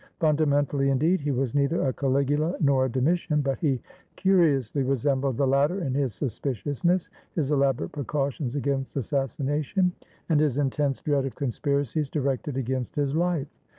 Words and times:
Fundamentally, 0.19 0.89
indeed, 0.89 1.21
he 1.21 1.29
was 1.29 1.53
neither 1.53 1.83
a 1.87 1.93
Caligula 1.93 2.55
nor 2.59 2.85
a 2.85 2.89
Domitian, 2.91 3.41
but 3.43 3.59
he 3.59 3.79
curiously 4.15 4.81
resembled 4.81 5.37
the 5.37 5.45
latter 5.45 5.83
in 5.83 5.93
his 5.93 6.11
suspiciousness, 6.11 7.07
his 7.35 7.51
elaborate 7.51 7.91
precautions 7.91 8.55
against 8.55 8.95
assassination, 8.97 9.91
and 10.27 10.39
his 10.39 10.57
intense 10.57 11.03
dread 11.03 11.27
of 11.27 11.35
conspiracies 11.35 12.09
directed 12.09 12.57
against 12.57 12.95
his 12.95 13.13
Hfe. 13.13 13.45